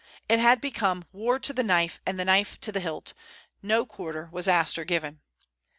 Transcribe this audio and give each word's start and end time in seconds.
It 0.27 0.39
had 0.39 0.61
become 0.61 1.05
"war 1.13 1.37
to 1.37 1.53
the 1.53 1.61
knife, 1.61 2.01
and 2.07 2.19
the 2.19 2.25
knife 2.25 2.59
to 2.61 2.71
the 2.71 2.79
hilt." 2.79 3.13
No 3.61 3.85
quarter 3.85 4.29
was 4.31 4.47
asked 4.47 4.79
or 4.79 4.83
given. 4.83 5.21